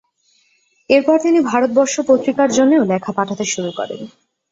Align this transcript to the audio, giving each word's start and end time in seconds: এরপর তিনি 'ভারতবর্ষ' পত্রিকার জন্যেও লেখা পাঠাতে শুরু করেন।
এরপর 0.89 1.15
তিনি 1.19 1.39
'ভারতবর্ষ' 1.43 2.07
পত্রিকার 2.09 2.49
জন্যেও 2.51 2.89
লেখা 2.91 3.11
পাঠাতে 3.17 3.45
শুরু 3.53 3.71
করেন। 3.77 4.01